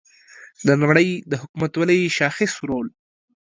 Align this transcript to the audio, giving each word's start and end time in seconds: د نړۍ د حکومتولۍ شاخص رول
د 0.67 0.69
نړۍ 0.83 1.09
د 1.31 1.33
حکومتولۍ 1.41 2.01
شاخص 2.17 2.51
رول 2.67 2.87